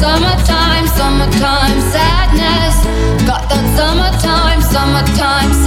summertime, 0.00 0.86
summertime 0.86 1.80
sadness. 1.92 2.76
Got 3.26 3.42
that 3.50 3.64
summertime, 3.76 4.60
summertime 4.62 5.57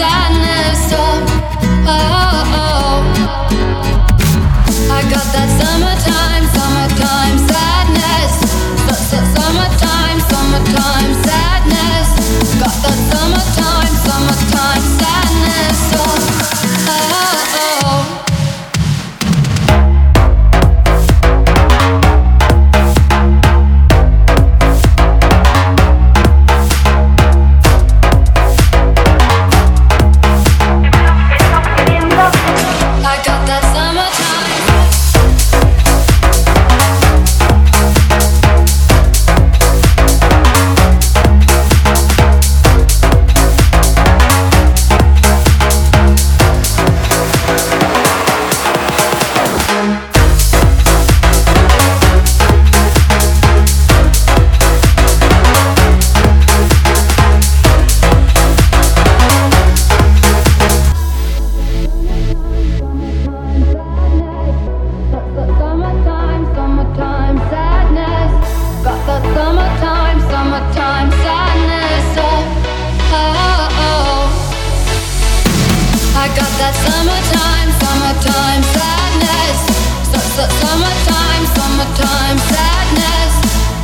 summertime, 80.49 81.45
summertime 81.55 82.37
sadness. 82.37 83.33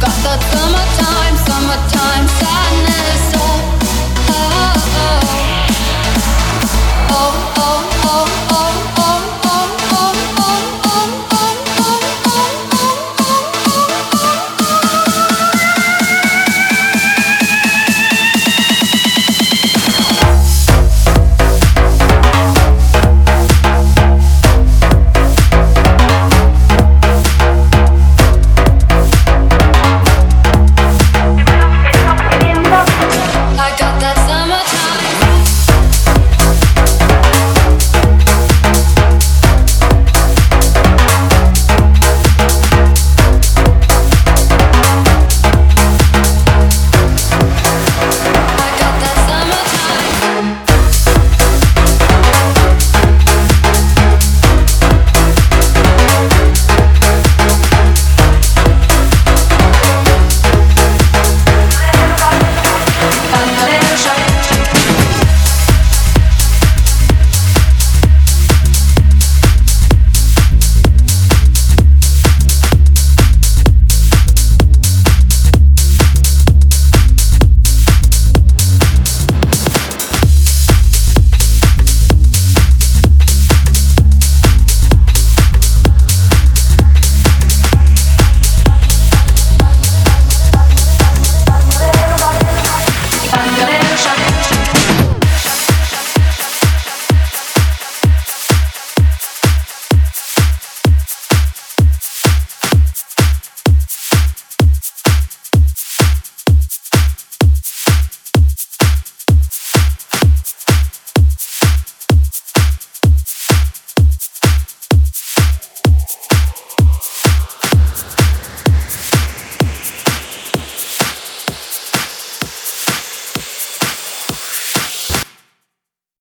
Got 0.01 0.15
the 0.23 0.33
summertime. 0.51 1.16